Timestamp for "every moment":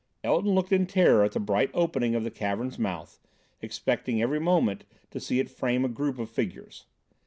4.19-4.83